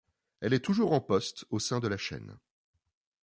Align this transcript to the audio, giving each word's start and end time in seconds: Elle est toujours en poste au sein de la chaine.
Elle 0.39 0.53
est 0.55 0.65
toujours 0.65 0.93
en 0.93 0.99
poste 0.99 1.45
au 1.51 1.59
sein 1.59 1.79
de 1.79 1.87
la 1.87 1.95
chaine. 1.97 2.39